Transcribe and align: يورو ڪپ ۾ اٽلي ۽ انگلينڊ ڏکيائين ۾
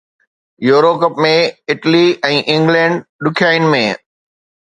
يورو 0.67 0.93
ڪپ 1.01 1.19
۾ 1.25 1.33
اٽلي 1.71 2.01
۽ 2.31 2.39
انگلينڊ 2.55 3.05
ڏکيائين 3.27 3.69
۾ 3.75 3.83